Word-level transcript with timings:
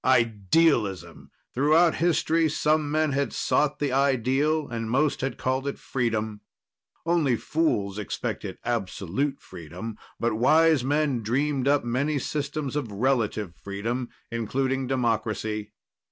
Idealism! 0.03 1.29
Throughout 1.53 1.93
history, 1.97 2.49
some 2.49 2.89
men 2.89 3.11
had 3.11 3.31
sought 3.31 3.77
the 3.77 3.91
ideal, 3.91 4.67
and 4.67 4.89
most 4.89 5.21
had 5.21 5.37
called 5.37 5.67
it 5.67 5.77
freedom. 5.77 6.41
Only 7.05 7.35
fools 7.37 7.99
expected 7.99 8.57
absolute 8.65 9.39
freedom, 9.39 9.99
but 10.19 10.33
wise 10.33 10.83
men 10.83 11.21
dreamed 11.21 11.67
up 11.67 11.83
many 11.85 12.17
systems 12.17 12.75
of 12.75 12.91
relative 12.91 13.53
freedom, 13.55 14.09
including 14.31 14.87
democracy. 14.87 15.69